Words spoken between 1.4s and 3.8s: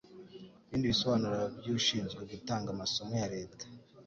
by ushinzwe gutanga amasomo ya leta